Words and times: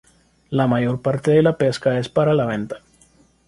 La 0.49 0.65
mayor 0.65 1.03
parte 1.03 1.29
de 1.29 1.43
la 1.43 1.57
pesca 1.59 1.99
es 1.99 2.09
para 2.09 2.33
la 2.33 2.47
venta. 2.47 2.77